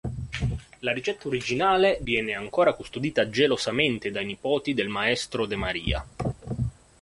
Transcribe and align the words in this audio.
La 0.79 0.93
ricetta 0.93 1.27
originale 1.27 1.99
viene 2.01 2.33
ancora 2.33 2.73
custodita 2.73 3.29
gelosamente 3.29 4.09
dai 4.09 4.25
nipoti 4.25 4.73
del 4.73 4.89
maestro 4.89 5.45
"De 5.45 5.55
Maria". 5.55 6.03